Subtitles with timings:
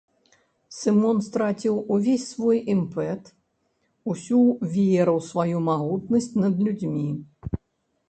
[0.77, 3.23] Сымон страціў увесь свой імпэт,
[4.15, 4.41] усю
[4.75, 7.09] веру ў сваю магутнасць над людзьмі.